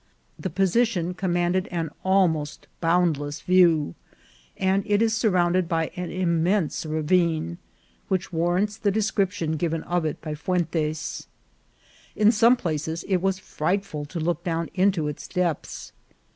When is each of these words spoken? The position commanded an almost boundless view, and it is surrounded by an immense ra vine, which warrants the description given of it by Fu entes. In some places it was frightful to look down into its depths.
The 0.39 0.49
position 0.49 1.13
commanded 1.13 1.67
an 1.67 1.91
almost 2.03 2.65
boundless 2.79 3.41
view, 3.41 3.93
and 4.57 4.83
it 4.87 4.99
is 4.99 5.15
surrounded 5.15 5.69
by 5.69 5.91
an 5.95 6.09
immense 6.11 6.87
ra 6.87 7.03
vine, 7.03 7.59
which 8.07 8.33
warrants 8.33 8.77
the 8.77 8.89
description 8.89 9.57
given 9.57 9.83
of 9.83 10.03
it 10.05 10.19
by 10.19 10.33
Fu 10.33 10.53
entes. 10.53 11.27
In 12.15 12.31
some 12.31 12.55
places 12.55 13.05
it 13.09 13.21
was 13.21 13.37
frightful 13.37 14.05
to 14.05 14.19
look 14.19 14.43
down 14.43 14.71
into 14.73 15.07
its 15.07 15.27
depths. 15.27 15.91